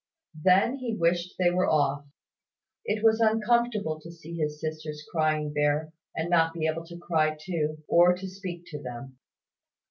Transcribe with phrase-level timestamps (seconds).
[0.41, 2.07] Then he wished they were off.
[2.85, 6.97] It was uncomfortable to see his sisters crying there, and not to be able to
[6.97, 9.19] cry too, or to speak to them.